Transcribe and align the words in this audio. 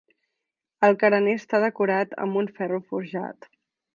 El 0.87 0.97
carener 1.03 1.35
està 1.41 1.59
decorat 1.65 2.17
amb 2.25 2.41
un 2.43 2.51
ferro 2.57 2.83
forjat. 2.95 3.49